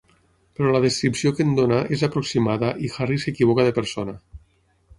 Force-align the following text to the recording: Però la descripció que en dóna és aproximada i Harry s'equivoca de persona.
Però 0.59 0.71
la 0.75 0.79
descripció 0.85 1.33
que 1.39 1.45
en 1.49 1.51
dóna 1.59 1.83
és 1.99 2.05
aproximada 2.09 2.73
i 2.87 2.91
Harry 2.97 3.21
s'equivoca 3.25 3.69
de 3.71 3.77
persona. 3.79 4.21